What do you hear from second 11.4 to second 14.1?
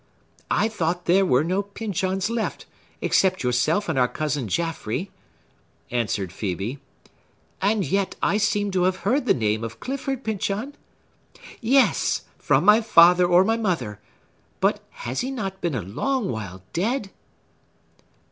Yes!—from my father or my mother;